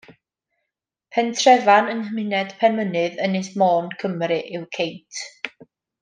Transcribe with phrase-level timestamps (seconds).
[1.15, 5.21] Pentrefan yng nghymuned Penmynydd, Ynys Môn, Cymru yw Ceint.